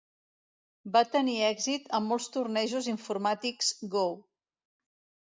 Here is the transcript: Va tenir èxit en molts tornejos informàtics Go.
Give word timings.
Va 0.93 1.01
tenir 1.15 1.35
èxit 1.49 1.85
en 1.97 2.07
molts 2.11 2.27
tornejos 2.37 2.87
informàtics 2.93 3.69
Go. 3.97 4.07